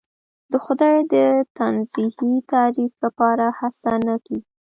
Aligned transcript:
د 0.51 0.53
خدای 0.65 0.97
د 1.13 1.15
تنزیهی 1.57 2.35
تعریف 2.53 2.93
لپاره 3.03 3.45
هڅه 3.59 3.91
نه 4.07 4.15
کېږي. 4.25 4.47